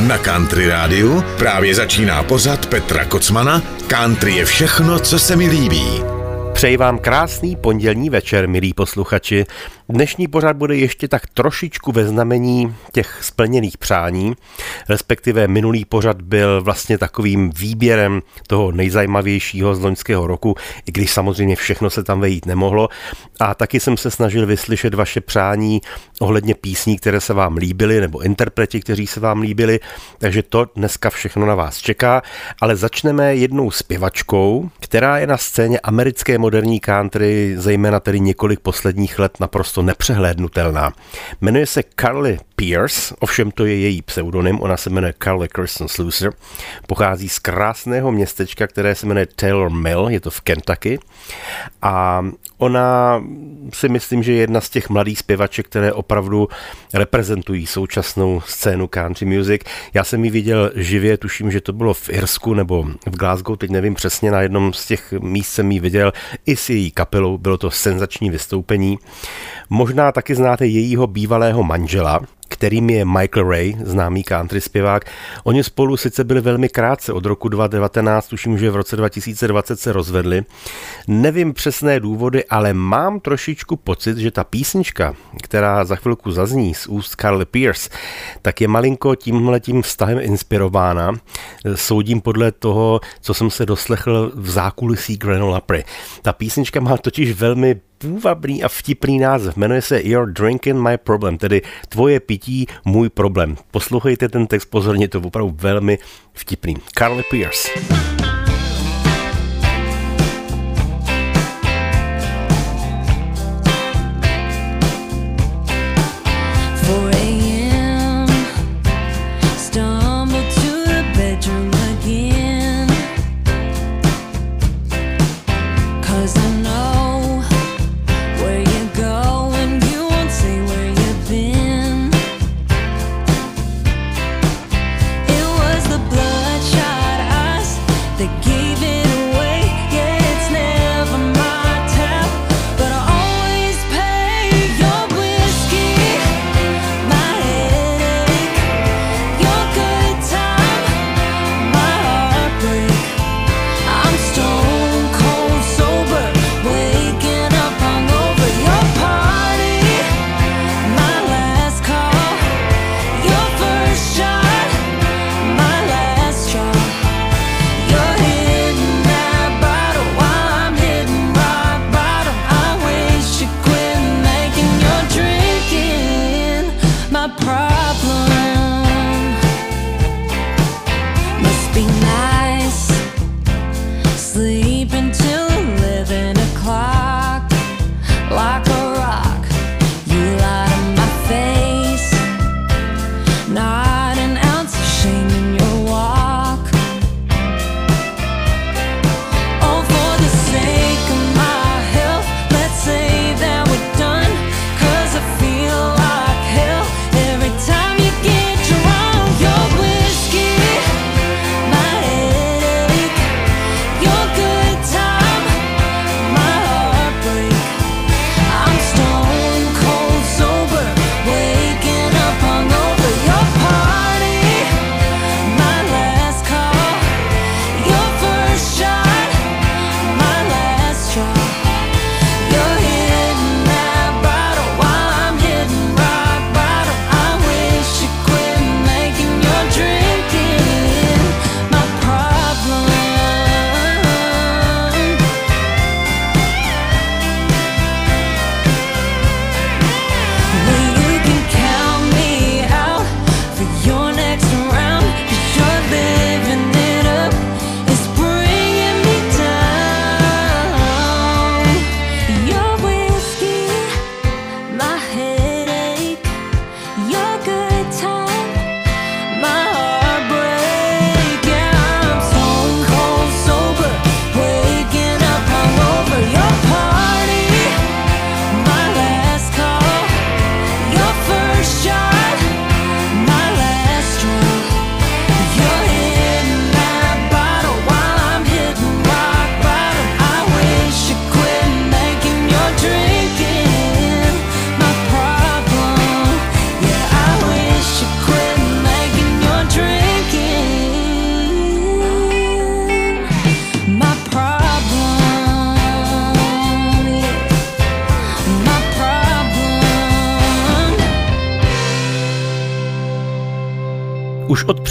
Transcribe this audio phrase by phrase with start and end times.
[0.00, 6.02] Na Country Rádiu právě začíná pořad Petra Kocmana Country je všechno, co se mi líbí.
[6.52, 9.44] Přeji vám krásný pondělní večer, milí posluchači.
[9.88, 14.34] Dnešní pořad bude ještě tak trošičku ve znamení těch splněných přání,
[14.88, 20.56] respektive minulý pořad byl vlastně takovým výběrem toho nejzajímavějšího z loňského roku,
[20.86, 22.88] i když samozřejmě všechno se tam vejít nemohlo.
[23.40, 25.80] A taky jsem se snažil vyslyšet vaše přání
[26.20, 29.80] ohledně písní, které se vám líbily, nebo interpreti, kteří se vám líbili,
[30.18, 32.22] takže to dneska všechno na vás čeká,
[32.60, 39.18] ale začneme jednou zpěvačkou, která je na scéně americké moderní country, zejména tedy několik posledních
[39.18, 40.92] let naprosto nepřehlédnutelná.
[41.40, 46.32] Jmenuje se Carly Pierce, ovšem to je její pseudonym, ona se jmenuje Carly Kirsten Slusser,
[46.86, 50.98] pochází z krásného městečka, které se jmenuje Taylor Mill, je to v Kentucky
[51.82, 52.24] a
[52.58, 53.22] ona
[53.72, 56.48] si myslím, že je jedna z těch mladých zpěvaček, které opravdu
[56.94, 59.62] reprezentují současnou scénu country music.
[59.94, 63.70] Já jsem ji viděl živě, tuším, že to bylo v Irsku nebo v Glasgow, teď
[63.70, 66.12] nevím přesně, na jednom z těch míst jsem ji viděl
[66.46, 68.98] i s její kapelou, bylo to senzační vystoupení.
[69.70, 72.20] Možná taky znáte jejího bývalého manžela,
[72.64, 75.04] kterým je Michael Ray, známý country zpěvák.
[75.44, 79.92] Oni spolu sice byli velmi krátce, od roku 2019, tuším, že v roce 2020 se
[79.92, 80.44] rozvedli.
[81.08, 86.86] Nevím přesné důvody, ale mám trošičku pocit, že ta písnička, která za chvilku zazní z
[86.86, 87.90] úst Carly Pierce,
[88.42, 91.12] tak je malinko tímhletím vztahem inspirována.
[91.74, 95.84] Soudím podle toho, co jsem se doslechl v zákulisí Granola Prey.
[96.22, 99.56] Ta písnička má totiž velmi půvabný a vtipný název.
[99.56, 103.56] Jmenuje se You're Drinking My Problem, tedy Tvoje pití, můj problém.
[103.70, 105.98] Poslouchejte ten text pozorně, to je opravdu velmi
[106.32, 106.76] vtipný.
[106.98, 107.68] Carly Pierce.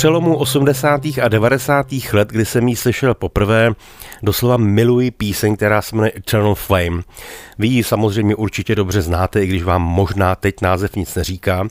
[0.03, 1.01] Přelomu 80.
[1.21, 1.85] a 90.
[2.13, 3.71] let, kdy jsem ji slyšel poprvé,
[4.23, 7.01] doslova miluji píseň, která se jmenuje Eternal Flame.
[7.59, 11.67] Vy ji samozřejmě určitě dobře znáte, i když vám možná teď název nic neříká.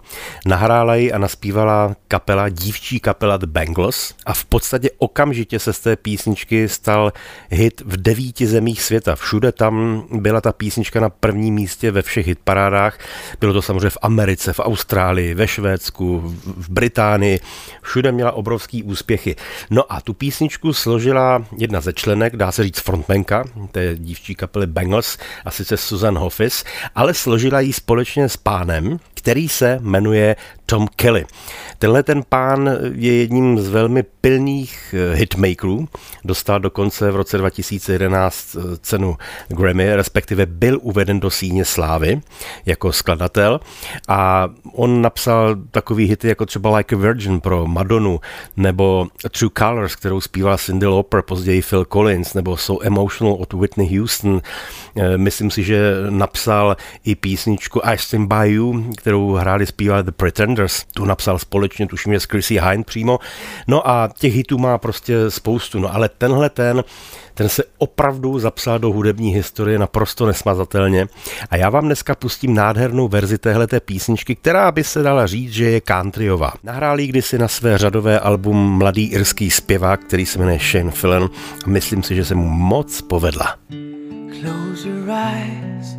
[0.47, 5.81] Nahrála ji a naspívala kapela, dívčí kapela The Bangles a v podstatě okamžitě se z
[5.81, 7.12] té písničky stal
[7.50, 9.17] hit v devíti zemích světa.
[9.17, 12.99] Všude tam byla ta písnička na prvním místě ve všech hitparádách.
[13.41, 17.41] Bylo to samozřejmě v Americe, v Austrálii, ve Švédsku, v Británii.
[17.83, 19.37] Všude měla obrovský úspěchy.
[19.71, 24.67] No a tu písničku složila jedna ze členek, dá se říct frontmenka, té dívčí kapely
[24.67, 26.64] Bangles, a sice Susan Hoffis,
[26.94, 30.37] ale složila ji společně s pánem, který se jmenuje
[30.67, 31.25] Tom Kelly.
[31.79, 35.89] Tenhle ten pán je jedním z velmi pilných eh, hitmakerů.
[36.25, 39.17] Dostal dokonce v roce 2011 eh, cenu
[39.49, 42.21] Grammy, respektive byl uveden do síně slávy
[42.67, 43.61] jako skladatel
[44.09, 48.21] a on napsal takový hity jako třeba Like a Virgin pro Madonu
[48.57, 49.09] nebo
[49.39, 54.41] True Colors, kterou zpíval Cindy Lauper, později Phil Collins, nebo So Emotional od Whitney Houston.
[54.97, 60.11] Eh, myslím si, že napsal i písničku I Stand By You, kterou hráli zpívali The
[60.11, 60.85] Pretenders.
[60.94, 63.19] Tu napsal společně, tuším, že s Chrissy Hine přímo.
[63.69, 65.79] No a těch hitů má prostě spoustu.
[65.79, 66.85] No ale tenhle ten,
[67.35, 71.06] ten se opravdu zapsal do hudební historie naprosto nesmazatelně.
[71.50, 75.70] A já vám dneska pustím nádhernou verzi téhleté písničky, která by se dala říct, že
[75.70, 76.53] je countryová.
[76.62, 81.29] Nahrál ji kdysi na své řadové album mladý irský zpěvák, který se jmenuje Shane Fillen.
[81.67, 83.56] Myslím si, že se mu moc povedla.
[84.41, 85.97] Close your eyes,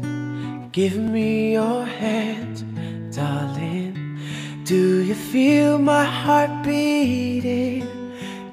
[0.71, 2.72] give me your hand,
[3.15, 4.19] darling.
[4.63, 7.87] Do you feel my heart beating?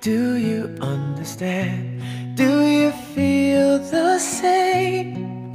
[0.01, 2.03] Do you understand?
[2.37, 5.55] Do you feel the same?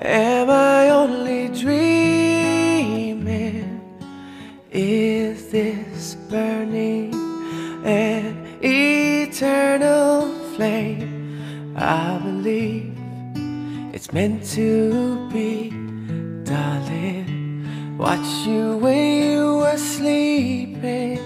[0.00, 3.20] Am I only dreaming?
[4.70, 7.12] Is this burning
[7.84, 11.74] an eternal flame?
[11.76, 12.96] I believe
[13.92, 15.09] it's meant to
[18.46, 21.18] you when you were sleeping.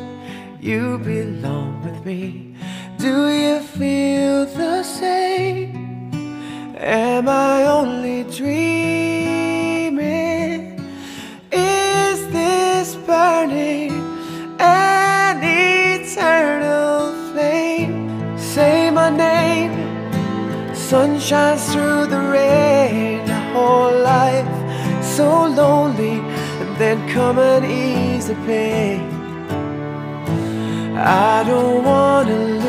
[0.61, 2.55] You belong with me.
[2.99, 6.11] Do you feel the same?
[6.76, 9.20] Am I only dreaming?
[11.52, 13.93] Is this burning
[14.58, 18.38] an eternal flame?
[18.38, 19.72] Say my name.
[20.75, 21.19] Sun
[26.79, 29.00] then come and ease the pain.
[30.97, 32.63] I don't wanna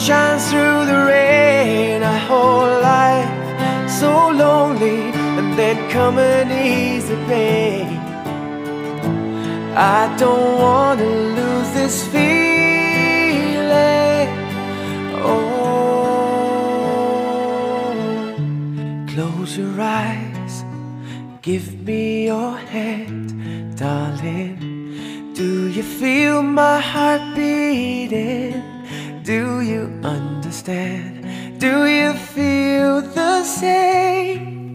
[0.00, 2.02] shines through the rain.
[2.02, 3.28] A whole life
[4.00, 5.00] so lonely
[5.38, 7.98] and then come an the pain.
[9.76, 12.30] I don't wanna lose this feeling.
[15.28, 15.60] Oh
[19.12, 20.64] close your eyes
[21.42, 23.28] give me your hand
[23.78, 24.56] darling.
[25.34, 28.69] Do you feel my heart beating
[29.30, 31.60] do you understand?
[31.60, 34.74] Do you feel the same?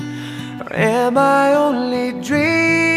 [0.62, 2.95] Or am I only dreaming?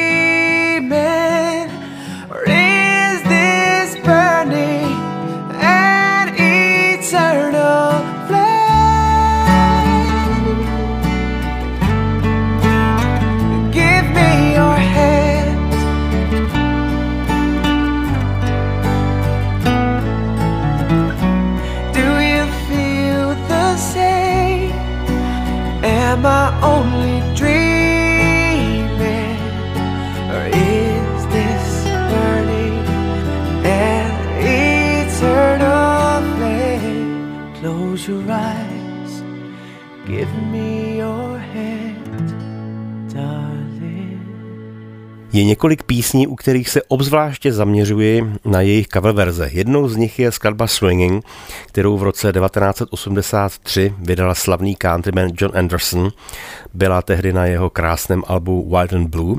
[45.39, 49.49] Je několik písní, u kterých se obzvláště zaměřuji na jejich cover verze.
[49.53, 51.25] Jednou z nich je skladba Swinging,
[51.67, 56.11] kterou v roce 1983 vydala slavný countryman John Anderson.
[56.75, 59.37] Byla tehdy na jeho krásném albu Wild and Blue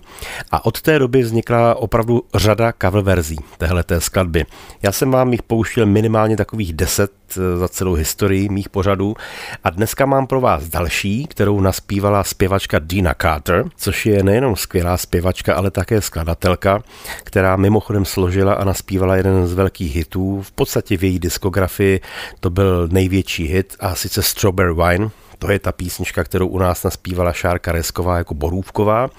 [0.52, 4.46] a od té doby vznikla opravdu řada cover verzí téhleté skladby.
[4.84, 9.16] Já jsem vám jich pouštěl minimálně takových deset eh, za celou historii mých pořadů.
[9.64, 14.98] A dneska mám pro vás další, kterou naspívala zpěvačka Dina Carter, což je nejenom skvělá
[14.98, 16.84] zpěvačka, ale také skladatelka,
[17.24, 20.42] která mimochodem složila a naspívala jeden z velkých hitů.
[20.42, 22.02] V podstatě v její diskografii
[22.40, 25.10] to byl největší hit a sice Strawberry Wine,
[25.40, 29.10] to je ta písnička, kterou u nás naspívala Šárka Resková jako Borůvková.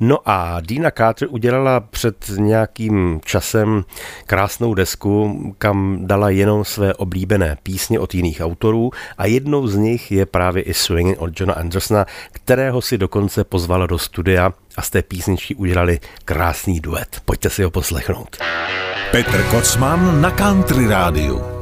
[0.00, 3.84] No a Dina Carter udělala před nějakým časem
[4.26, 10.12] krásnou desku, kam dala jenom své oblíbené písně od jiných autorů a jednou z nich
[10.12, 14.90] je právě i Swinging od Johna Andersona, kterého si dokonce pozvala do studia a z
[14.90, 17.22] té písničky udělali krásný duet.
[17.24, 18.36] Pojďte si ho poslechnout.
[19.10, 21.59] Petr Kocman na Country Rádiu.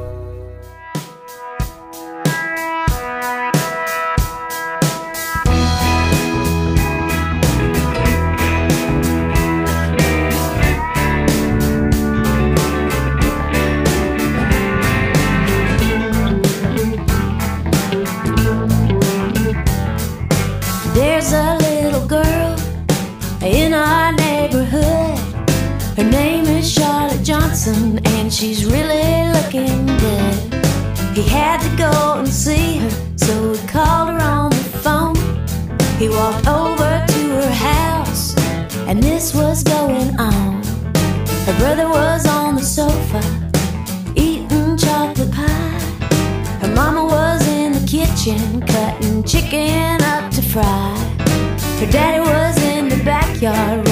[41.69, 43.21] Brother was on the sofa,
[44.17, 45.79] eating chocolate pie.
[46.63, 50.97] Her mama was in the kitchen, cutting chicken up to fry.
[51.79, 53.87] Her daddy was in the backyard,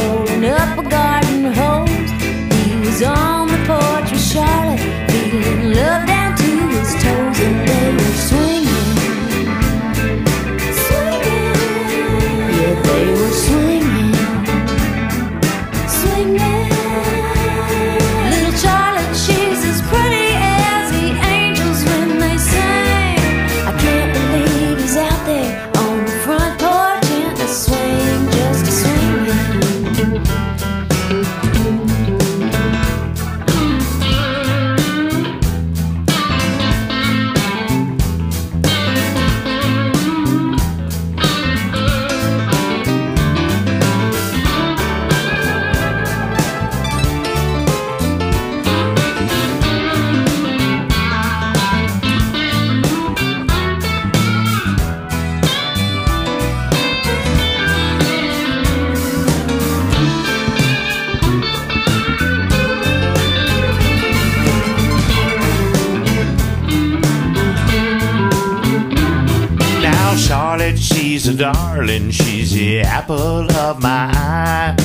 [71.27, 74.77] She's a darling, she's the apple of my eye.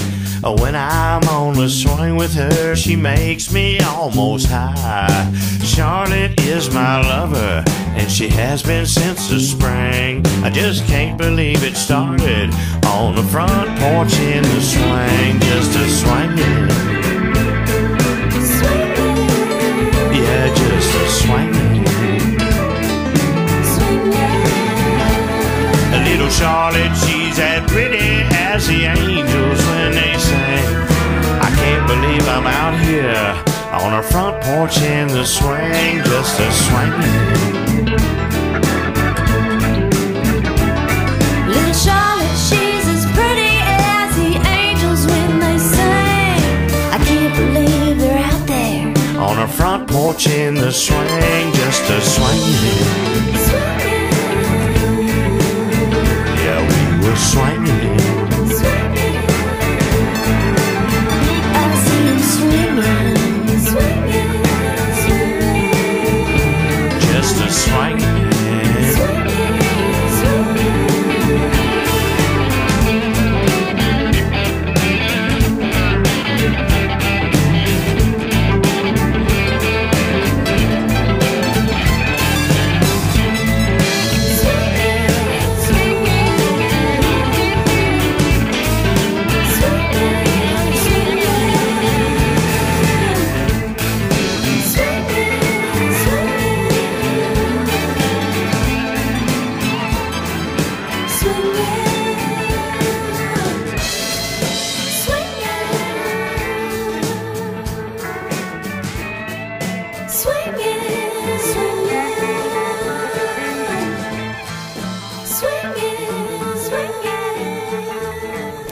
[0.41, 5.31] When I'm on the swing with her, she makes me almost high.
[5.63, 10.25] Charlotte is my lover, and she has been since the spring.
[10.43, 12.51] I just can't believe it started
[12.88, 17.00] on the front porch in the swing, just a swinging.
[26.31, 30.65] Charlotte, she's as pretty as the angels when they sing.
[31.39, 33.35] I can't believe I'm out here
[33.71, 37.85] on her front porch in the swing, just a swinging.
[41.51, 46.41] Little Charlotte, she's as pretty as the angels when they sing.
[46.95, 48.88] I can't believe they're out there
[49.19, 53.80] on her front porch in the swing, just a swinging.
[57.21, 58.10] Swinging.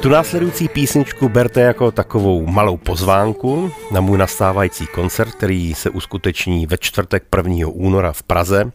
[0.09, 6.67] Tu následující písničku berte jako takovou malou pozvánku na můj nastávající koncert, který se uskuteční
[6.67, 7.67] ve čtvrtek 1.
[7.67, 8.71] února v Praze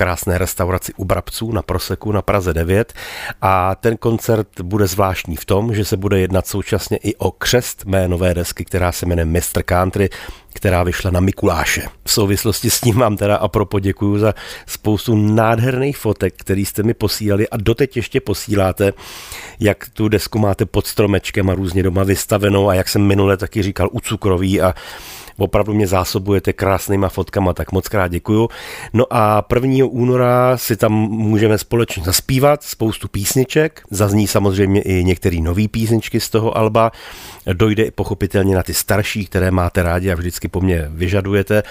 [0.00, 2.92] krásné restauraci u Brabců na Proseku na Praze 9
[3.42, 7.84] a ten koncert bude zvláštní v tom, že se bude jednat současně i o křest
[7.84, 9.62] mé nové desky, která se jmenuje Mr.
[9.62, 10.08] Country,
[10.52, 11.82] která vyšla na Mikuláše.
[12.04, 14.34] V souvislosti s tím vám teda a pro poděkuju za
[14.66, 18.92] spoustu nádherných fotek, který jste mi posílali a doteď ještě posíláte,
[19.60, 23.62] jak tu desku máte pod stromečkem a různě doma vystavenou a jak jsem minule taky
[23.62, 24.74] říkal u cukroví a
[25.36, 28.48] Opravdu mě zásobujete krásnýma fotkama, tak moc krát děkuju.
[28.92, 29.86] No a 1.
[29.90, 33.82] února si tam můžeme společně zaspívat spoustu písniček.
[33.90, 36.92] Zazní samozřejmě i některé nové písničky z toho alba.
[37.52, 41.62] Dojde pochopitelně na ty starší, které máte rádi a vždycky po mně vyžadujete.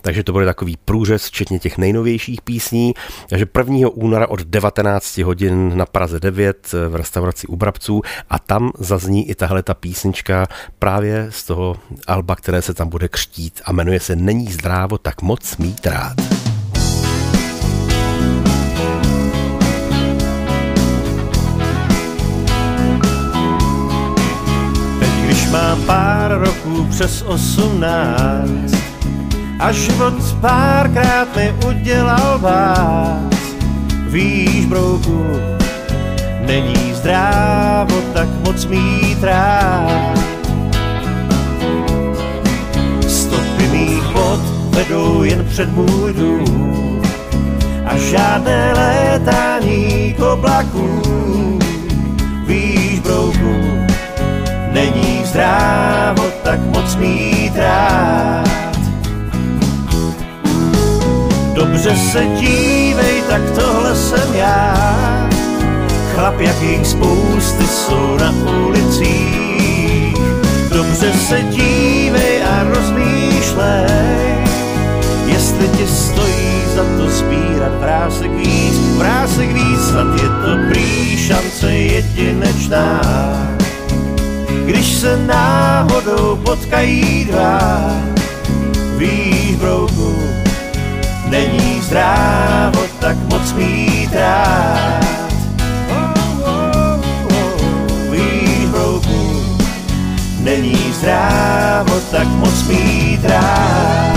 [0.00, 2.94] Takže to bude takový průřez, včetně těch nejnovějších písní.
[3.28, 3.88] Takže 1.
[3.88, 9.34] února od 19 hodin na Praze 9 v restauraci u Brabců a tam zazní i
[9.34, 10.46] tahle ta písnička
[10.78, 15.22] právě z toho alba, které se tam bude křtít a jmenuje se Není zdrávo tak
[15.22, 16.16] moc mít rád.
[25.00, 28.74] Teď, když mám pár roků přes osmnáct
[29.58, 33.34] a život párkrát mi udělal vás,
[34.06, 35.24] víš, brouku,
[36.46, 40.33] není zdrávo tak moc mít rád.
[44.14, 44.40] Bod
[44.70, 47.02] vedou jen před můj dům
[47.84, 51.02] a žádné létání k oblaku.
[52.46, 53.54] Víš, brouku,
[54.72, 58.78] není zdrávo tak moc mít rád.
[61.54, 65.28] Dobře se dívej, tak tohle jsem já.
[66.14, 68.34] Chlap, jakých spousty jsou na
[68.66, 70.14] ulicích.
[70.70, 71.73] Dobře se dívej
[73.44, 74.44] rozmýšlej,
[75.26, 81.72] jestli ti stojí za to sbírat vrásek víc, vrásek víc, snad je to prý šance
[81.72, 83.00] jedinečná.
[84.64, 87.90] Když se náhodou potkají dva,
[88.96, 90.16] víš, brouku,
[91.28, 95.04] není zdrávo tak moc mít rád.
[100.44, 104.14] není zdrávo tak moc mít rád.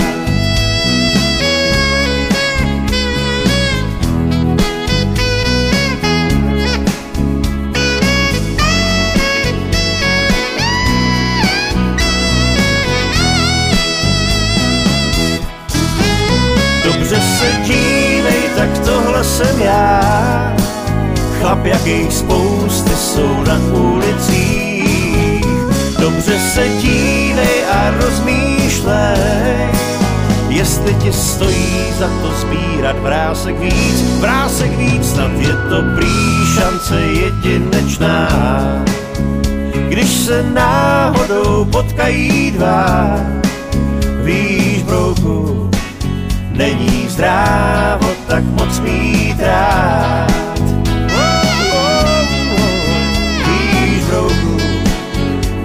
[16.84, 20.56] Dobře se dívej, tak tohle jsem já.
[21.40, 23.97] Chlap, jakých spousty jsou na ulicích
[26.08, 29.68] Dobře se dívej a rozmýšlej,
[30.48, 37.00] jestli ti stojí za to sbírat vrásek víc, vrásek víc, snad je to prý šance
[37.00, 38.28] jedinečná.
[39.88, 43.16] Když se náhodou potkají dva,
[44.22, 45.70] víš, brouku,
[46.50, 50.47] není zdrávo tak moc mít rád.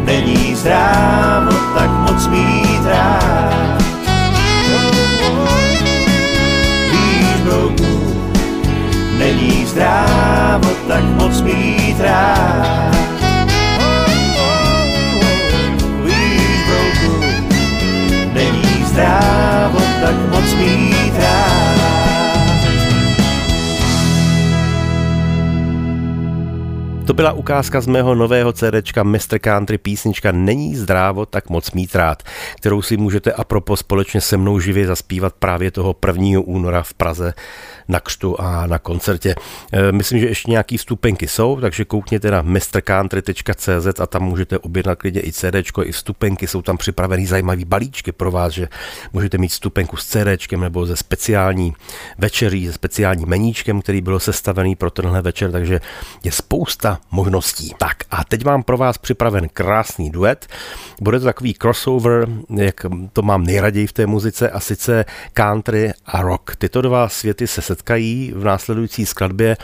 [0.05, 3.83] Není zdrávo tak moc mít rád.
[6.91, 8.15] Víš, brouku,
[9.17, 12.95] není zdrávo tak moc mít rád.
[16.03, 17.25] Víš, brouku,
[18.33, 21.82] není zdrávo tak moc mít rád.
[27.07, 29.39] To byla ukázka z mého nového CDčka Mr.
[29.39, 32.23] Country písnička Není zdrávo tak moc mít rád,
[32.55, 36.39] kterou si můžete a propos společně se mnou živě zaspívat právě toho 1.
[36.45, 37.33] února v Praze
[37.87, 39.35] na křtu a na koncertě.
[39.71, 44.97] E, myslím, že ještě nějaký vstupenky jsou, takže koukněte na mrcountry.cz a tam můžete objednat
[44.97, 48.67] klidně i CD, i vstupenky, jsou tam připravený zajímavý balíčky pro vás, že
[49.13, 51.73] můžete mít vstupenku s CD nebo ze speciální
[52.17, 55.81] večeří, se speciální meníčkem, který byl sestavený pro tenhle večer, takže
[56.23, 57.73] je spousta možností.
[57.77, 60.47] Tak a teď mám pro vás připraven krásný duet.
[61.01, 66.21] Bude to takový crossover, jak to mám nejraději v té muzice, a sice country a
[66.21, 66.55] rock.
[66.55, 69.57] Tyto dva světy se setkají v následující skladbě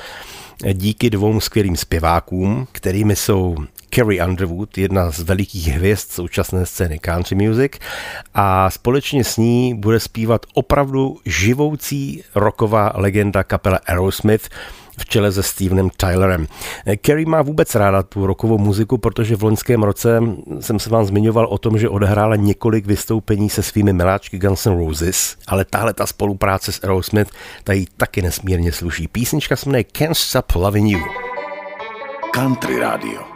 [0.73, 3.55] díky dvou skvělým zpěvákům, kterými jsou
[3.95, 7.71] Carrie Underwood, jedna z velikých hvězd současné scény country music
[8.33, 14.49] a společně s ní bude zpívat opravdu živoucí roková legenda kapela Aerosmith
[14.99, 16.47] v čele se Stevenem Tylerem.
[17.01, 20.21] Kerry má vůbec ráda tu rokovou muziku, protože v loňském roce
[20.59, 24.77] jsem se vám zmiňoval o tom, že odehrála několik vystoupení se svými miláčky Guns N'
[24.77, 27.31] Roses, ale tahle ta spolupráce s Aerosmith
[27.63, 29.07] tady taky nesmírně sluší.
[29.07, 30.99] Písnička se jmenuje Can't Stop Loving You.
[32.33, 33.28] Country Radio.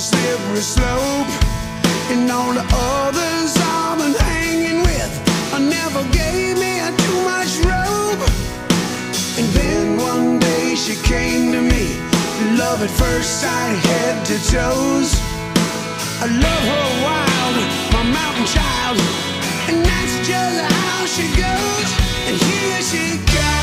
[0.00, 1.28] Slippery slope,
[2.08, 5.12] and all the others I've been hanging with,
[5.52, 8.24] I never gave me too much rope.
[9.36, 12.00] And then one day she came to me,
[12.56, 15.10] love at first sight, head to toes.
[16.24, 17.56] I love her wild,
[17.92, 18.96] my mountain child,
[19.68, 21.88] and that's just how she goes.
[22.26, 23.59] And here she comes.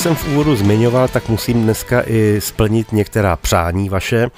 [0.00, 4.30] Jsem v úvodu zmiňoval, tak musím dneska i splnit některá přání vaše.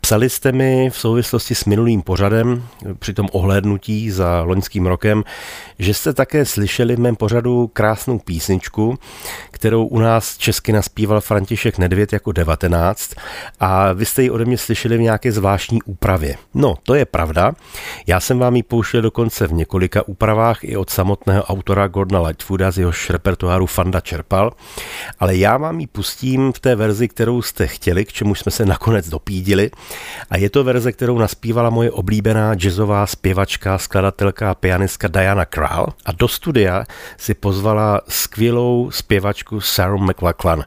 [0.00, 2.62] Psali jste mi v souvislosti s minulým pořadem,
[2.98, 5.24] při tom ohlédnutí za loňským rokem,
[5.78, 8.98] že jste také slyšeli v mém pořadu krásnou písničku,
[9.50, 13.14] kterou u nás česky naspíval František Nedvěd jako 19
[13.60, 16.36] a vy jste ji ode mě slyšeli v nějaké zvláštní úpravě.
[16.54, 17.52] No, to je pravda.
[18.06, 22.70] Já jsem vám ji pouštěl dokonce v několika úpravách i od samotného autora Gordona Lightfooda
[22.70, 24.52] z jehož repertoáru Fanda čerpal.
[25.20, 28.66] Ale já vám ji pustím v té verzi, kterou jste chtěli, k čemu jsme se
[28.66, 29.70] nakonec dopídili.
[30.30, 35.86] A je to verze, kterou naspívala moje oblíbená jazzová zpěvačka, skladatelka a pianistka Diana Krall.
[36.04, 36.84] A do studia
[37.16, 40.64] si pozvala skvělou zpěvačku Sarah McLachlan.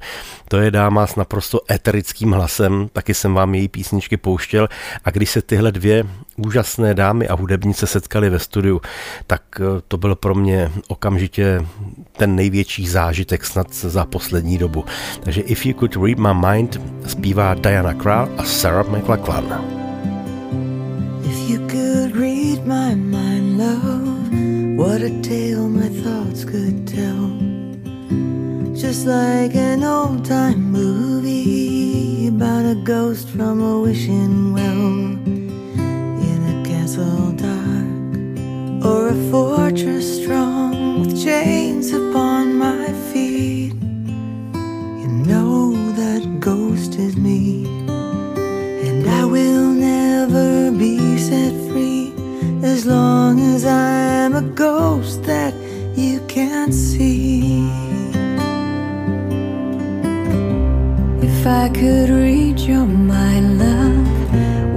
[0.47, 4.67] To je dáma s naprosto eterickým hlasem, taky jsem vám její písničky pouštěl
[5.03, 6.03] a když se tyhle dvě
[6.37, 8.81] úžasné dámy a hudebnice setkali ve studiu,
[9.27, 11.65] tak eh, to byl pro mě okamžitě
[12.11, 14.85] ten největší zážitek snad za poslední dobu.
[15.23, 19.65] Takže If You Could Read My Mind zpívá Diana Krall a Sarah McLachlan.
[21.23, 27.27] If you could read my mind, love, what a tale my thoughts could tell.
[28.75, 35.46] Just like an old time movie about a ghost from a wishing well
[36.87, 43.73] castle dark or a fortress strong with chains upon my feet.
[45.01, 47.65] You know that ghost is me,
[48.87, 52.13] and I will never be set free
[52.63, 53.89] as long as I
[54.23, 55.53] am a ghost that
[55.93, 57.67] you can't see.
[61.21, 63.96] If I could read your mind, love,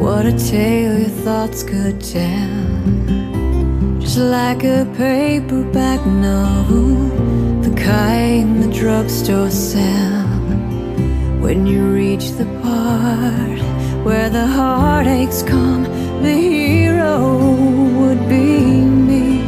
[0.00, 2.70] what a tale your thoughts could tell.
[4.00, 6.94] Just like a paperback novel,
[7.60, 10.26] the kind the drugstore sell.
[11.44, 13.60] When you reach the part
[14.06, 15.84] where the heartaches come,
[16.22, 17.54] the hero
[17.98, 19.42] would be me.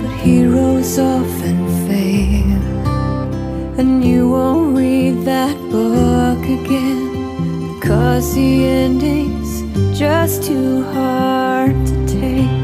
[0.00, 1.58] But heroes often
[1.88, 2.62] fail,
[3.80, 7.04] and you won't read that book again
[7.74, 9.43] because the ending's
[9.92, 12.63] just too hard to take.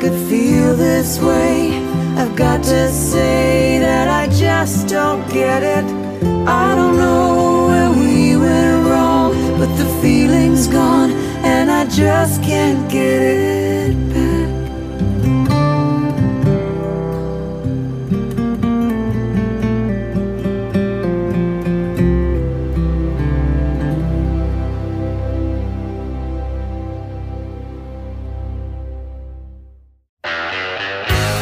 [0.00, 1.76] Could feel this way.
[2.16, 5.84] I've got to say that I just don't get it.
[6.48, 11.10] I don't know where we went wrong, but the feeling's gone
[11.44, 14.29] and I just can't get it back.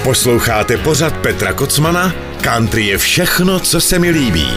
[0.08, 2.12] Posloucháte pořad Petra Kocmana?
[2.42, 4.48] Country je všechno, co se mi líbí.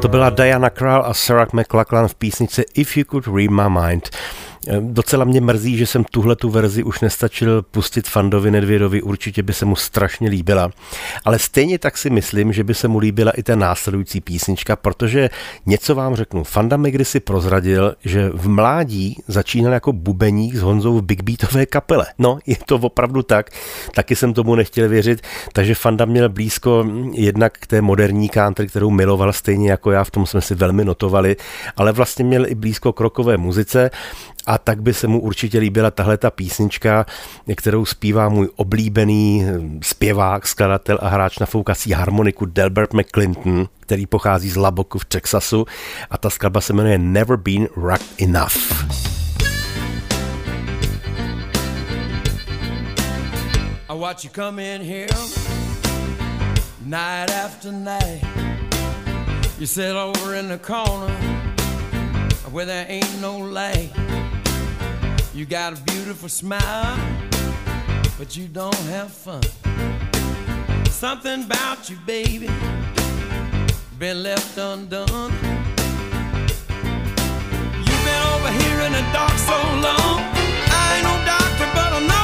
[0.00, 4.10] To byla Diana Krall a Sarah McLachlan v písnice If You Could Read My Mind.
[4.80, 9.52] Docela mě mrzí, že jsem tuhle tu verzi už nestačil pustit Fandovi Nedvědovi, určitě by
[9.52, 10.70] se mu strašně líbila.
[11.24, 15.30] Ale stejně tak si myslím, že by se mu líbila i ta následující písnička, protože
[15.66, 16.44] něco vám řeknu.
[16.44, 21.66] Fanda mi kdysi prozradil, že v mládí začínal jako bubeník s Honzou v Big Beatové
[21.66, 22.06] kapele.
[22.18, 23.50] No, je to opravdu tak,
[23.94, 25.20] taky jsem tomu nechtěl věřit,
[25.52, 30.10] takže Fanda měl blízko jednak k té moderní country, kterou miloval stejně jako já, v
[30.10, 31.36] tom jsme si velmi notovali,
[31.76, 33.90] ale vlastně měl i blízko k rockové muzice
[34.46, 37.06] a tak by se mu určitě líbila tahle ta písnička,
[37.56, 44.06] kterou zpívá můj oblíbený hm, zpěvák, skladatel a hráč na foukací harmoniku Delbert McClinton, který
[44.06, 45.66] pochází z Laboku v Texasu
[46.10, 48.56] a ta skladba se jmenuje Never Been Rocked Enough.
[53.88, 55.08] I watch you come in here
[56.90, 58.22] night after night.
[59.58, 61.14] You sit over in the corner
[62.50, 64.09] where there ain't no light.
[65.32, 66.98] You got a beautiful smile,
[68.18, 69.42] but you don't have fun.
[70.86, 72.50] Something about you, baby,
[74.00, 75.32] been left undone.
[77.78, 80.18] You've been over here in the dark so long.
[80.72, 82.19] I ain't no doctor, but I know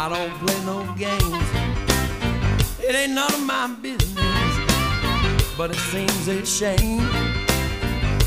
[0.00, 1.48] I don't play no games.
[2.78, 4.52] It ain't none of my business,
[5.56, 6.98] but it seems a shame.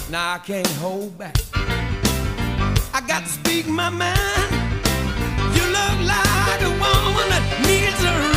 [0.10, 1.38] Now I can't hold back.
[2.94, 4.52] I got to speak my mind.
[5.56, 8.31] You look like a woman that needs a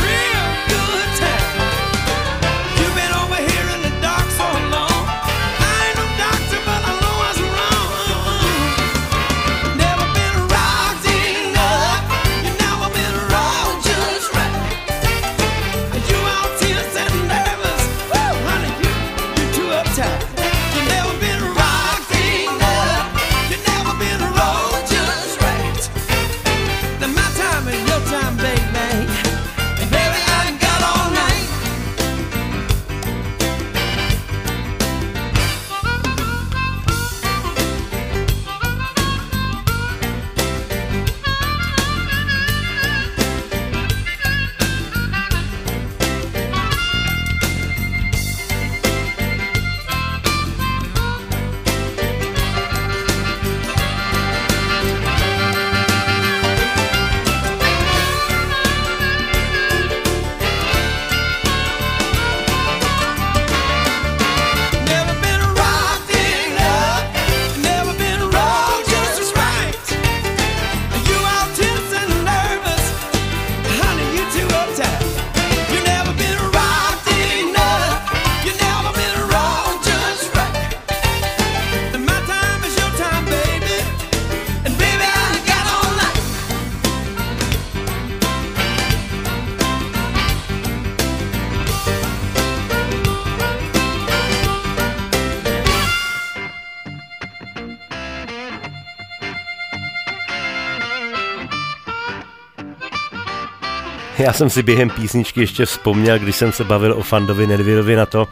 [104.25, 108.05] Já jsem si během písničky ještě vzpomněl, když jsem se bavil o Fandovi Nedvědovi na
[108.05, 108.27] to,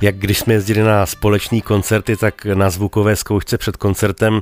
[0.00, 4.40] jak když jsme jezdili na společný koncerty, tak na zvukové zkoušce před koncertem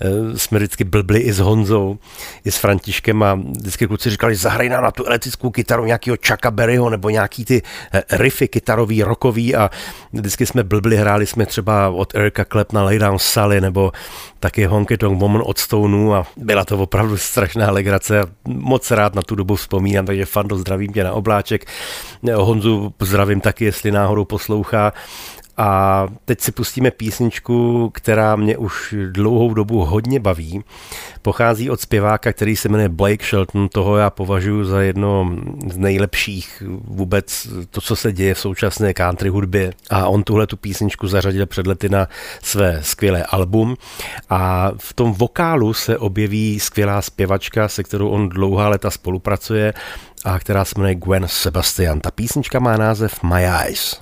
[0.00, 1.98] eh, jsme vždycky blbli i s Honzou,
[2.44, 6.50] i s Františkem a vždycky kluci říkali, zahraj nám na tu elektrickou kytaru nějakého Chucka
[6.50, 9.70] Berryho nebo nějaký ty eh, riffy kytarový, rockový a
[10.12, 13.92] vždycky jsme blbli, hráli jsme třeba od Erika Claptona Lay Down Sally nebo
[14.40, 18.22] taky Honky Tonk Woman od Stoneu a byla to opravdu strašná legrace.
[18.44, 21.64] Moc rád na tu dobu vzpomínám, takže Fando, zdravím tě na obláček.
[22.34, 24.75] Honzu zdravím taky, jestli náhodou poslouchá.
[25.58, 30.64] A teď si pustíme písničku, která mě už dlouhou dobu hodně baví.
[31.22, 33.68] Pochází od zpěváka, který se jmenuje Blake Shelton.
[33.68, 35.36] Toho já považuji za jedno
[35.66, 39.72] z nejlepších vůbec to, co se děje v současné country hudbě.
[39.90, 42.08] A on tuhle tu písničku zařadil před lety na
[42.42, 43.76] své skvělé album.
[44.30, 49.74] A v tom vokálu se objeví skvělá zpěvačka, se kterou on dlouhá leta spolupracuje
[50.24, 52.00] a která se jmenuje Gwen Sebastian.
[52.00, 54.00] Ta písnička má název My Eyes.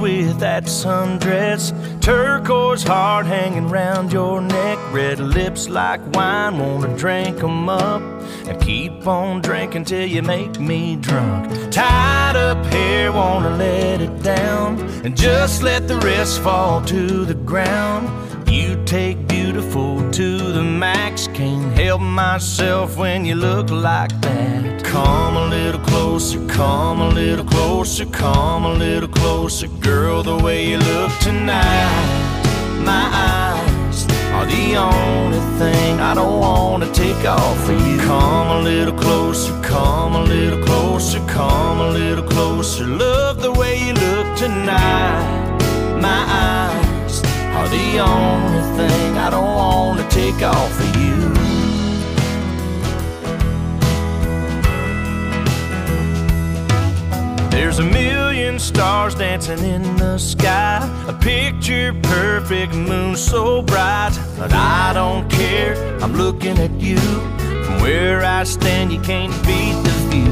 [0.00, 7.42] With that sundress, turquoise heart hanging round your neck, red lips like wine, wanna drink
[7.42, 8.02] 'em up.
[8.48, 11.70] And keep on drinking till you make me drunk.
[11.70, 14.70] Tied up here, wanna let it down.
[15.04, 18.08] And just let the rest fall to the ground.
[18.46, 21.09] You take beautiful to the max,
[21.40, 24.84] can't help myself when you look like that.
[24.84, 30.68] Come a little closer, come a little closer, come a little closer, girl, the way
[30.70, 32.42] you look tonight.
[32.90, 33.98] My eyes
[34.36, 37.96] are the only thing I don't wanna take off for you.
[38.12, 42.86] Come a little closer, come a little closer, come a little closer.
[42.86, 45.56] Love the way you look tonight.
[46.06, 46.69] My eyes
[47.56, 51.50] are the only thing I don't wanna take off for you.
[57.50, 60.78] There's a million stars dancing in the sky.
[61.06, 64.12] A picture perfect moon so bright.
[64.38, 66.98] But I don't care, I'm looking at you.
[67.64, 70.29] From where I stand, you can't beat the view.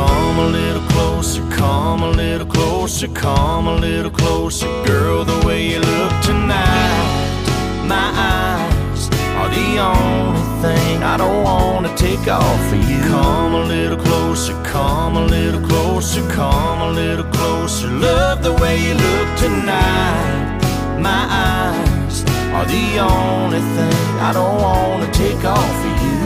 [0.00, 4.66] Come a little closer, come a little closer, come a little closer.
[4.86, 7.36] Girl, the way you look tonight.
[7.84, 9.02] My eyes
[9.40, 13.00] are the only thing I don't wanna take off for you.
[13.08, 17.88] Come a little closer, come a little closer, come a little closer.
[17.88, 20.60] Love the way you look tonight.
[20.98, 21.22] My
[21.52, 22.24] eyes
[22.56, 26.20] are the only thing I don't wanna take off for you.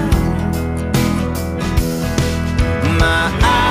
[3.00, 3.63] My eyes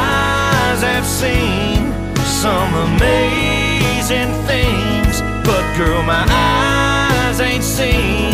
[0.84, 1.94] have seen
[2.26, 8.32] some amazing things, but girl, my eyes ain't seen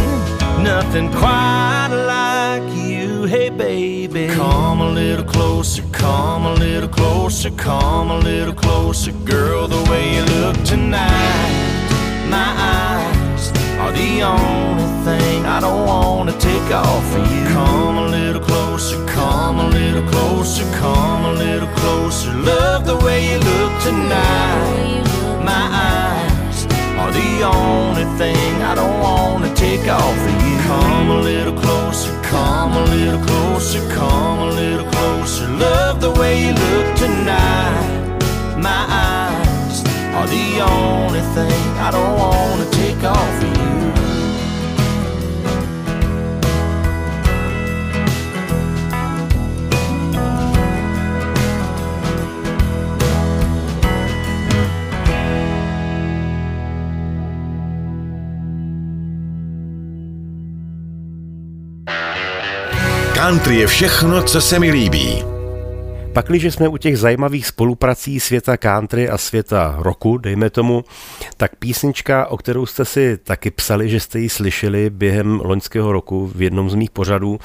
[0.63, 3.25] nothing quite like you.
[3.25, 9.67] Hey, baby, come a little closer, come a little closer, come a little closer, girl,
[9.67, 11.87] the way you look tonight.
[12.29, 13.18] My eyes
[13.79, 17.43] are the only thing I don't wanna take off for you.
[17.53, 22.31] Come a little closer, come a little closer, come a little closer.
[22.33, 25.03] Love the way you look tonight.
[25.51, 25.65] My
[25.95, 26.65] eyes
[27.01, 30.55] are the only thing I don't wanna take off for you.
[30.69, 35.47] Come a little closer, come a little closer, come a little closer.
[35.47, 38.19] Love the way you look tonight.
[38.57, 39.77] My eyes
[40.17, 43.58] are the only thing I don't wanna take off for you.
[63.29, 65.23] Country je všechno, co se mi líbí.
[66.13, 70.83] Pakliže jsme u těch zajímavých spoluprací světa country a světa roku, dejme tomu,
[71.37, 76.31] tak písnička, o kterou jste si taky psali, že jste ji slyšeli během loňského roku
[76.35, 77.39] v jednom z mých pořadů,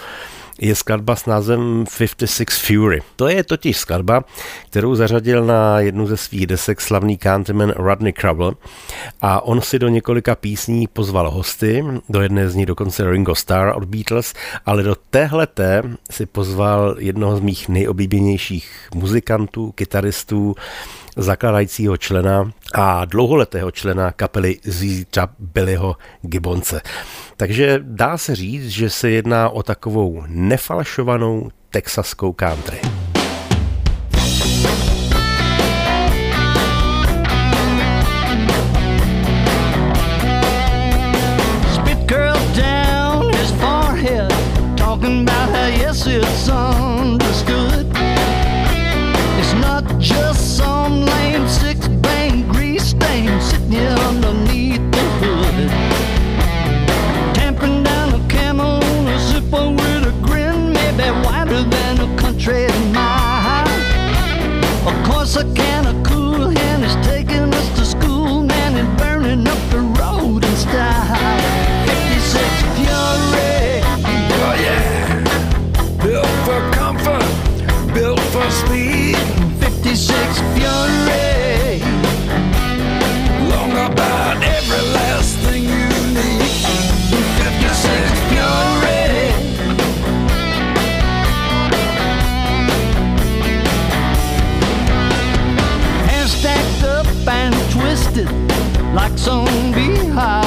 [0.61, 3.03] je skladba s názvem 56 Fury.
[3.17, 4.25] To je totiž skladba,
[4.71, 8.57] kterou zařadil na jednu ze svých desek slavný countryman Rodney Crowell
[9.21, 13.77] a on si do několika písní pozval hosty, do jedné z nich dokonce Ringo Starr
[13.77, 14.35] od Beatles,
[14.67, 20.55] ale do téhleté si pozval jednoho z mých nejoblíbenějších muzikantů, kytaristů,
[21.17, 24.59] zakladajícího člena a dlouholetého člena kapely
[25.11, 26.81] Top Billyho Gibbonce.
[27.37, 32.94] Takže dá se říct, že se jedná o takovou nefalšovanou texaskou country.
[99.27, 100.44] Like some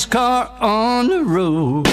[0.00, 1.89] NASCAR on the road.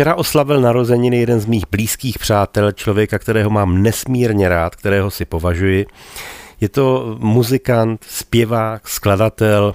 [0.00, 5.24] Včera oslavil narozeniny jeden z mých blízkých přátel, člověka, kterého mám nesmírně rád, kterého si
[5.24, 5.86] považuji.
[6.60, 9.74] Je to muzikant, zpěvák, skladatel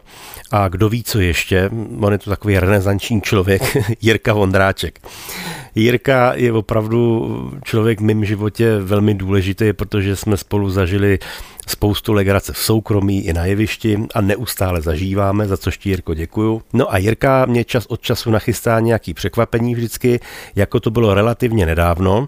[0.51, 1.69] a kdo ví, co ještě.
[1.99, 3.61] On je to takový renesanční člověk,
[4.01, 4.99] Jirka Vondráček.
[5.75, 11.19] Jirka je opravdu člověk v mém životě velmi důležitý, protože jsme spolu zažili
[11.67, 16.61] spoustu legrace v soukromí i na jevišti a neustále zažíváme, za což ti Jirko děkuju.
[16.73, 20.19] No a Jirka mě čas od času nachystá nějaký překvapení vždycky,
[20.55, 22.27] jako to bylo relativně nedávno,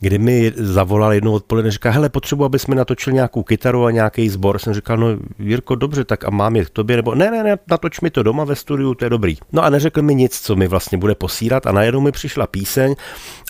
[0.00, 4.28] kdy mi zavolal jednou odpoledne, říká, hele, potřebuji, abys mi natočil nějakou kytaru a nějaký
[4.28, 4.58] sbor.
[4.58, 5.06] Jsem říkal, no
[5.38, 8.22] Jirko, dobře, tak a mám je k tobě, nebo ne, ne, ne, natoč mi to
[8.22, 9.36] doma ve studiu, to je dobrý.
[9.52, 12.83] No a neřekl mi nic, co mi vlastně bude posílat a najednou mi přišla píseň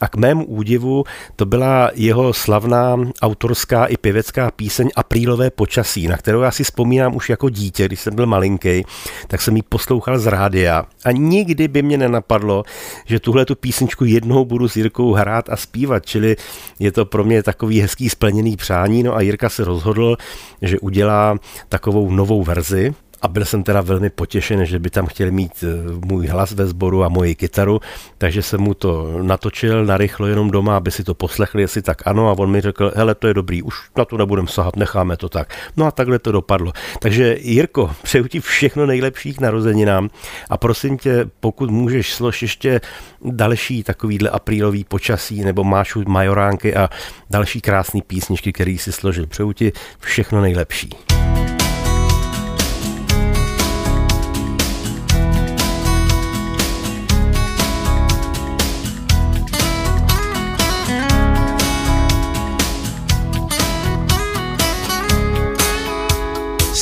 [0.02, 1.04] a k mému údivu
[1.36, 7.16] to byla jeho slavná autorská i pěvecká píseň Aprílové počasí, na kterou já si vzpomínám
[7.16, 8.84] už jako dítě, když jsem byl malinký,
[9.26, 10.84] tak jsem ji poslouchal z rádia.
[11.04, 12.62] A nikdy by mě nenapadlo,
[13.06, 16.36] že tuhle tu písničku jednou budu s Jirkou hrát a zpívat, čili
[16.78, 20.16] je to pro mě takový hezký splněný přání, no a Jirka se rozhodl,
[20.62, 22.94] že udělá takovou novou verzi,
[23.24, 26.66] a byl jsem teda velmi potěšen, že by tam chtěli mít eh, můj hlas ve
[26.66, 27.80] sboru a moji kytaru,
[28.18, 32.28] takže jsem mu to natočil narychlo jenom doma, aby si to poslechli, jestli tak ano,
[32.28, 35.28] a on mi řekl, hele, to je dobrý, už na to nebudem sahat, necháme to
[35.28, 35.54] tak.
[35.76, 36.72] No a takhle to dopadlo.
[37.00, 40.10] Takže Jirko, přeju ti všechno nejlepší k narozeninám
[40.50, 42.80] a prosím tě, pokud můžeš slož ještě
[43.24, 46.88] další takovýhle aprílový počasí, nebo máš už majoránky a
[47.30, 49.26] další krásné písničky, který si složil.
[49.26, 51.23] Přeju ti všechno nejlepší.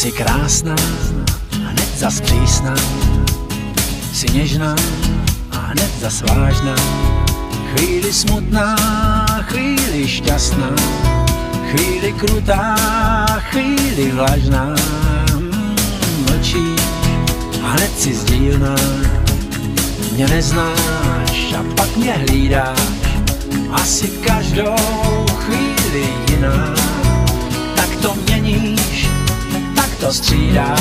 [0.02, 0.74] Jsi krásná,
[1.64, 2.74] hned zas přísná,
[4.12, 4.74] jsi něžná
[5.50, 6.74] a hned zas vážná.
[7.72, 8.76] Chvíli smutná,
[9.42, 10.70] chvíli šťastná,
[11.70, 12.76] chvíli krutá,
[13.50, 14.74] chvíli vlažná.
[15.34, 15.76] Mm,
[16.30, 16.76] Mlčí
[17.62, 18.74] a hned si sdílná,
[20.12, 22.78] mě neznáš a pak mě hlídáš,
[23.72, 24.76] asi každou
[25.38, 26.74] chvíli jiná.
[27.76, 28.81] Tak to měníš, tak
[30.02, 30.80] to střídáš.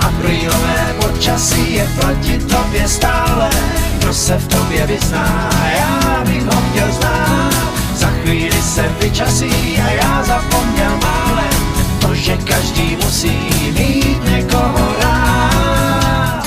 [0.00, 3.50] Aprílové počasí je proti tobě stále,
[3.98, 7.52] kdo se v tobě vyzná, já bych ho chtěl znát.
[7.94, 11.60] Za chvíli se vyčasí a já zapomněl málem,
[12.00, 13.38] to, že každý musí
[13.78, 16.46] mít někoho rád.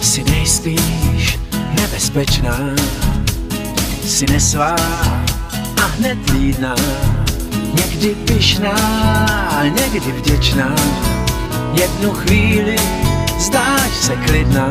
[0.00, 1.38] Si nejspíš
[1.80, 2.58] nebezpečná,
[4.12, 4.76] si nesvá
[5.82, 6.74] a hned lídná,
[7.74, 8.74] někdy pyšná,
[9.62, 10.74] někdy vděčná,
[11.72, 12.76] jednu chvíli
[13.38, 14.68] zdáš se klidná,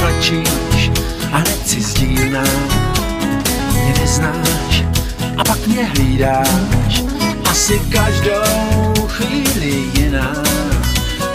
[0.00, 0.90] mlčíš
[1.32, 2.44] a hned si sdílná,
[3.72, 4.84] mě neznáš
[5.36, 7.02] a pak mě hlídáš,
[7.50, 10.34] asi každou chvíli jiná,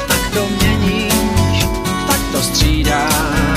[0.07, 1.67] tak to měníš,
[2.07, 3.54] tak to střídáš.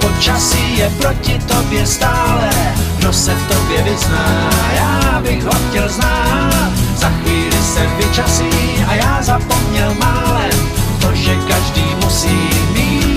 [0.00, 2.50] Počasí je proti tobě stále,
[2.98, 6.72] kdo se v tobě vyzná, já bych ho chtěl znát.
[6.96, 10.70] Za chvíli se vyčasí a já zapomněl málem,
[11.00, 13.16] to, že každý musí mít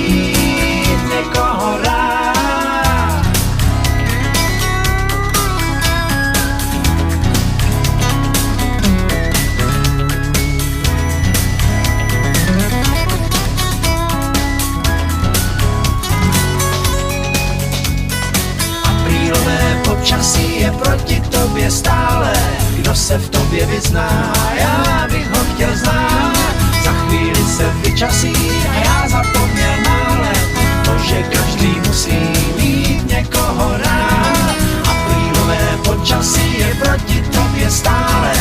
[20.72, 22.34] proti tobě stále,
[22.76, 26.34] kdo se v tobě vyzná, já bych ho chtěl znát.
[26.84, 28.34] Za chvíli se vyčasí
[28.70, 30.50] a já zapomněl málem,
[30.86, 32.20] to, že každý musí
[32.58, 34.56] mít někoho rád.
[34.90, 38.32] Aprílové počasí je proti tobě stále,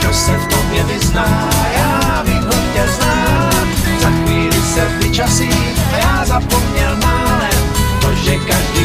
[0.00, 3.66] kdo se v tobě vyzná, já bych ho chtěl znát.
[4.00, 5.50] Za chvíli se vyčasí
[5.92, 7.62] a já zapomněl málem,
[8.00, 8.75] to, že každý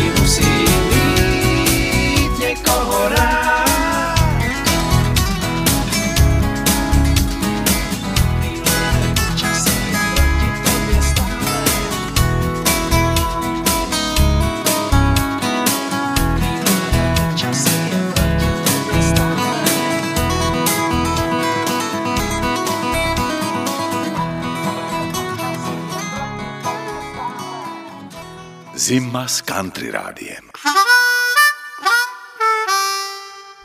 [28.91, 30.43] Zima s country rádiem.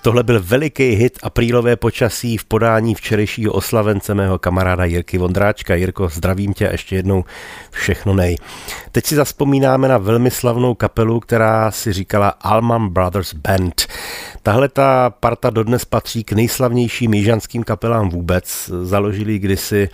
[0.03, 5.75] Tohle byl veliký hit aprílové počasí v podání včerejšího oslavence mého kamaráda Jirky Vondráčka.
[5.75, 7.25] Jirko, zdravím tě a ještě jednou
[7.71, 8.37] všechno nej.
[8.93, 13.87] Teď si zaspomínáme na velmi slavnou kapelu, která si říkala Alman Brothers Band.
[14.43, 18.71] Tahle ta parta dodnes patří k nejslavnějším jižanským kapelám vůbec.
[18.83, 19.89] Založili kdysi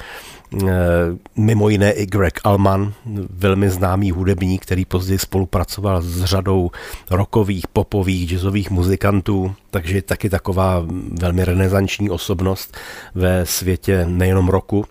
[1.36, 2.92] mimo jiné i Greg Allman,
[3.30, 6.70] velmi známý hudebník, který později spolupracoval s řadou
[7.10, 10.86] rockových, popových, jazzových muzikantů, takže je taky taková
[11.20, 12.76] velmi renesanční osobnost
[13.14, 14.84] ve světě nejenom roku.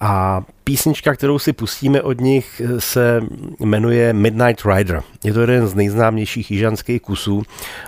[0.00, 3.20] A písnička, kterou si pustíme od nich, se
[3.60, 5.02] jmenuje Midnight Rider.
[5.24, 7.42] Je to jeden z nejznámějších jižanských kusů.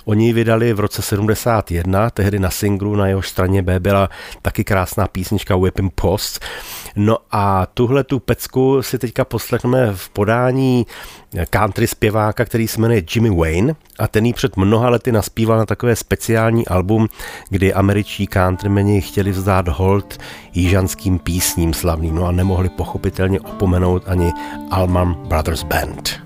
[0.04, 4.08] Oni ji vydali v roce 71, tehdy na singlu, na jeho straně B byla
[4.42, 6.44] taky krásná písnička Whipping Post.
[6.96, 10.86] No a tuhle tu pecku si teďka poslechneme v podání
[11.50, 15.66] country zpěváka, který se jmenuje Jimmy Wayne a ten ji před mnoha lety naspíval na
[15.66, 17.08] takové speciální album,
[17.48, 20.18] kdy američtí countrymeni chtěli vzdát hold
[20.54, 24.32] jižanským písním slavným, no a nemohli pochopitelně opomenout ani
[24.70, 26.20] Alman Brothers Band.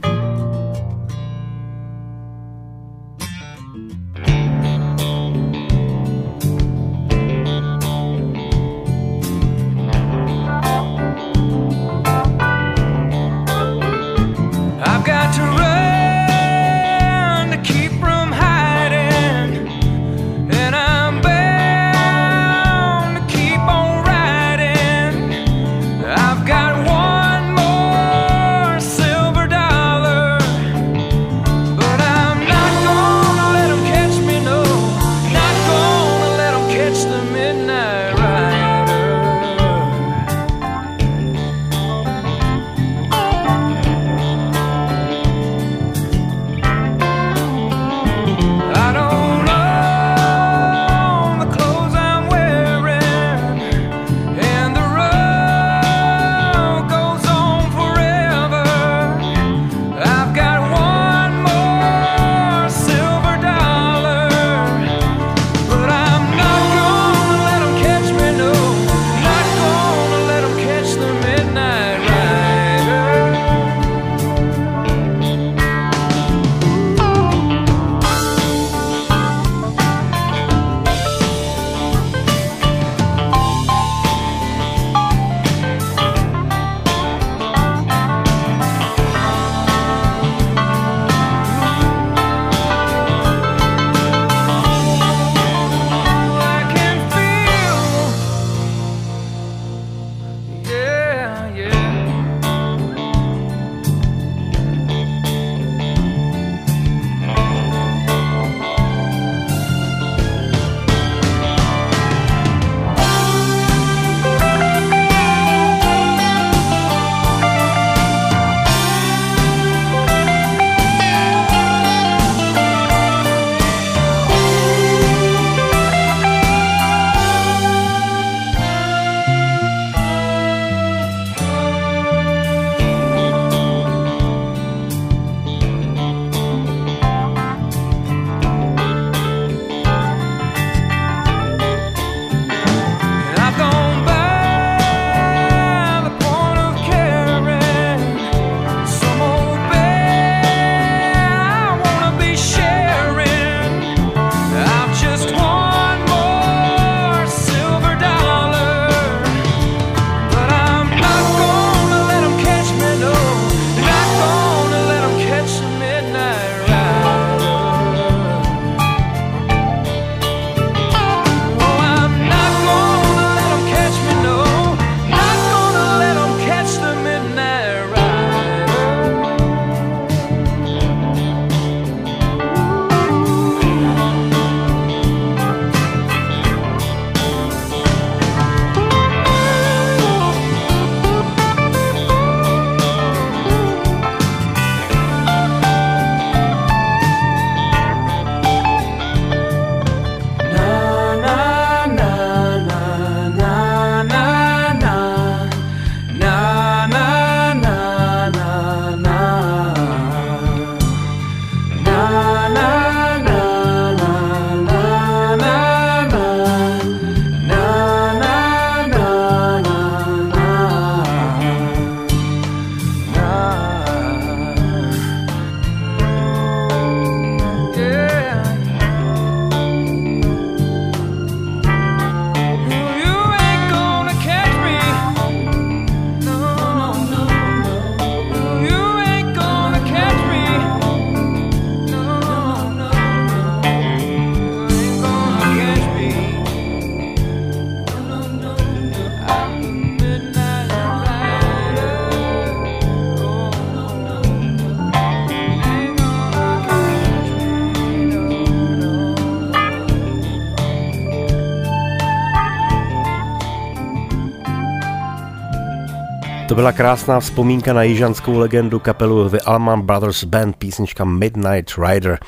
[266.55, 272.19] To byla krásná vzpomínka na jižanskou legendu kapelu The Allman Brothers Band, písnička Midnight Rider.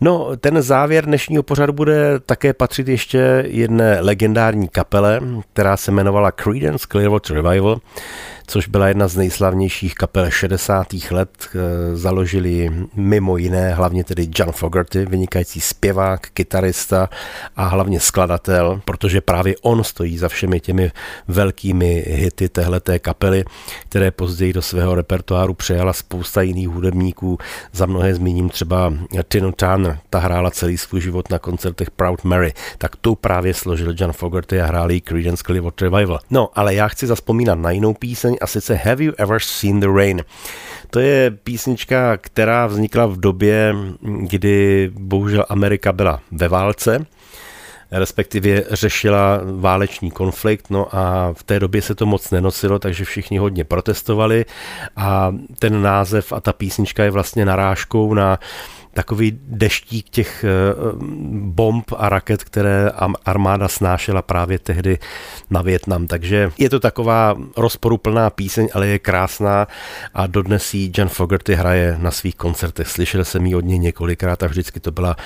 [0.00, 5.20] No, ten závěr dnešního pořadu bude také patřit ještě jedné legendární kapele,
[5.52, 7.78] která se jmenovala Creedence Clearwater Revival
[8.48, 10.86] což byla jedna z nejslavnějších kapel 60.
[11.10, 11.48] let.
[11.54, 17.08] Eh, založili mimo jiné hlavně tedy John Fogerty, vynikající zpěvák, kytarista
[17.56, 20.92] a hlavně skladatel, protože právě on stojí za všemi těmi
[21.28, 23.44] velkými hity téhleté kapely,
[23.88, 27.38] které později do svého repertoáru přejala spousta jiných hudebníků.
[27.72, 28.94] Za mnohé zmíním třeba
[29.28, 33.94] Tinu Turner, ta hrála celý svůj život na koncertech Proud Mary, tak tu právě složil
[33.96, 36.20] John Fogerty a hráli Creedence Clearwater Revival.
[36.30, 39.88] No, ale já chci zaspomínat na jinou píseň a sice Have You Ever Seen the
[39.96, 40.24] Rain?
[40.90, 47.06] To je písnička, která vznikla v době, kdy bohužel Amerika byla ve válce,
[47.90, 53.38] respektive řešila válečný konflikt, no a v té době se to moc nenosilo, takže všichni
[53.38, 54.44] hodně protestovali
[54.96, 58.38] a ten název a ta písnička je vlastně narážkou na
[58.98, 60.48] takový deštík těch eh,
[61.54, 62.90] bomb a raket, které
[63.24, 64.98] armáda snášela právě tehdy
[65.50, 66.06] na Větnam.
[66.06, 69.66] Takže je to taková rozporuplná píseň, ale je krásná
[70.14, 72.88] a dodnes ji John Fogerty hraje na svých koncertech.
[72.88, 75.16] Slyšel jsem ji od něj několikrát a vždycky to byla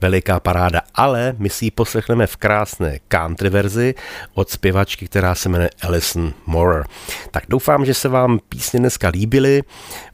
[0.00, 0.82] veliká paráda.
[0.94, 3.94] Ale my si ji poslechneme v krásné country verzi
[4.34, 6.84] od zpěvačky, která se jmenuje Alison Moore.
[7.30, 9.62] Tak doufám, že se vám písně dneska líbily.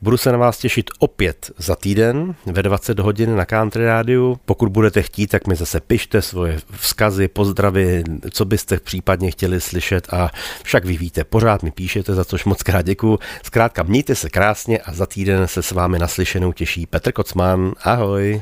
[0.03, 4.39] Budu se na vás těšit opět za týden ve 20 hodin na Country Rádiu.
[4.45, 10.13] Pokud budete chtít, tak mi zase pište svoje vzkazy, pozdravy, co byste případně chtěli slyšet
[10.13, 10.31] a
[10.63, 13.19] však vy víte, pořád mi píšete, za což moc krát děkuju.
[13.43, 17.73] Zkrátka mějte se krásně a za týden se s vámi naslyšenou těší Petr Kocman.
[17.83, 18.41] Ahoj.